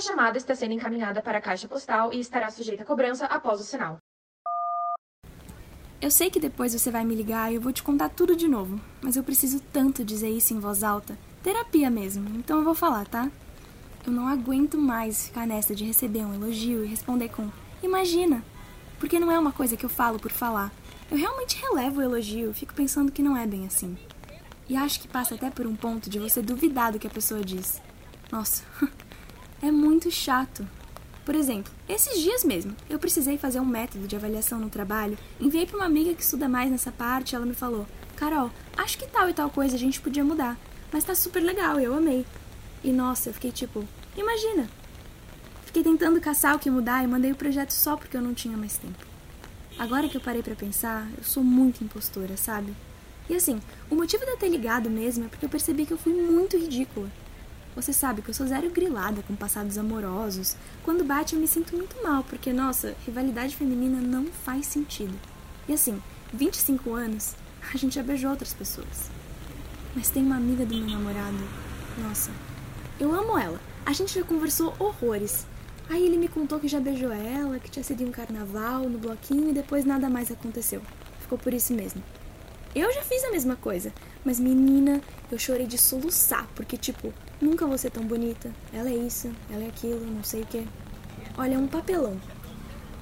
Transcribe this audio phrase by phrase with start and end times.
[0.00, 3.64] chamada está sendo encaminhada para a caixa postal e estará sujeita a cobrança após o
[3.64, 3.98] sinal.
[6.00, 8.48] Eu sei que depois você vai me ligar e eu vou te contar tudo de
[8.48, 11.16] novo, mas eu preciso tanto dizer isso em voz alta.
[11.42, 13.30] Terapia mesmo, então eu vou falar, tá?
[14.04, 17.48] Eu não aguento mais ficar nessa de receber um elogio e responder com
[17.80, 18.44] imagina,
[18.98, 20.72] porque não é uma coisa que eu falo por falar.
[21.08, 23.96] Eu realmente relevo o elogio, fico pensando que não é bem assim.
[24.68, 27.44] E acho que passa até por um ponto de você duvidar do que a pessoa
[27.44, 27.80] diz.
[28.30, 28.64] Nossa,
[29.62, 30.68] é muito chato.
[31.24, 35.64] Por exemplo, esses dias mesmo, eu precisei fazer um método de avaliação no trabalho, enviei
[35.64, 39.30] para uma amiga que estuda mais nessa parte ela me falou: Carol, acho que tal
[39.30, 40.58] e tal coisa a gente podia mudar,
[40.92, 42.26] mas tá super legal, eu amei.
[42.82, 44.68] E nossa, eu fiquei tipo: Imagina!
[45.64, 48.56] Fiquei tentando caçar o que mudar e mandei o projeto só porque eu não tinha
[48.56, 49.06] mais tempo.
[49.78, 52.74] Agora que eu parei para pensar, eu sou muito impostora, sabe?
[53.30, 55.98] E assim, o motivo de eu ter ligado mesmo é porque eu percebi que eu
[55.98, 57.08] fui muito ridícula.
[57.74, 60.56] Você sabe que eu sou zero grilada com passados amorosos.
[60.82, 65.18] Quando bate eu me sinto muito mal, porque, nossa, rivalidade feminina não faz sentido.
[65.66, 66.02] E assim,
[66.34, 67.34] 25 anos,
[67.72, 69.10] a gente já beijou outras pessoas.
[69.94, 71.38] Mas tem uma amiga do meu namorado.
[71.98, 72.30] Nossa,
[73.00, 73.60] eu amo ela.
[73.86, 75.46] A gente já conversou horrores.
[75.88, 79.48] Aí ele me contou que já beijou ela, que tinha sido um carnaval, no bloquinho
[79.50, 80.82] e depois nada mais aconteceu.
[81.20, 82.02] Ficou por isso mesmo.
[82.74, 83.92] Eu já fiz a mesma coisa,
[84.24, 88.50] mas menina, eu chorei de soluçar, porque tipo, nunca vou ser tão bonita.
[88.72, 90.66] Ela é isso, ela é aquilo, não sei o que.
[91.36, 92.18] Olha, um papelão.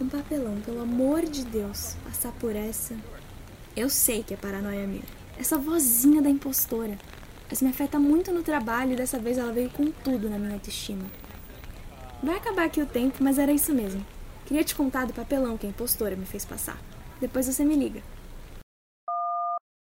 [0.00, 2.96] Um papelão, pelo amor de Deus, passar por essa.
[3.76, 5.04] Eu sei que é paranoia minha.
[5.38, 6.98] Essa vozinha da impostora.
[7.48, 10.54] Mas me afeta muito no trabalho e dessa vez ela veio com tudo na minha
[10.54, 11.04] autoestima.
[12.22, 14.04] Vai acabar aqui o tempo, mas era isso mesmo.
[14.46, 16.76] Queria te contar do papelão que a impostora me fez passar.
[17.20, 18.02] Depois você me liga.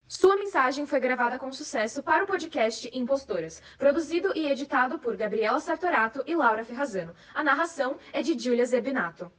[0.08, 5.58] Sua mensagem foi gravada com sucesso para o podcast Impostoras, produzido e editado por Gabriela
[5.58, 7.12] Sartorato e Laura Ferrazano.
[7.34, 9.33] A narração é de Julia Zebinato.